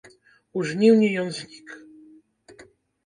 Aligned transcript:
У 0.59 0.63
жніўні 0.69 1.11
ён 1.25 1.29
знік. 1.41 1.67